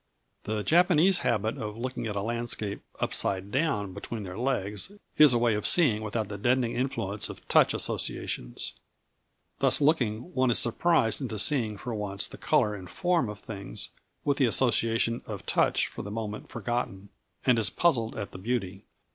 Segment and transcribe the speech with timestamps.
[0.45, 5.37] The Japanese habit of looking at a landscape upside down between their legs is a
[5.37, 8.73] way of seeing without the deadening influence of touch associations.
[9.59, 13.89] Thus looking, one is surprised into seeing for once the colour and form of things
[14.25, 17.09] with the association of touch for the moment forgotten,
[17.45, 18.81] and is puzzled at the beauty.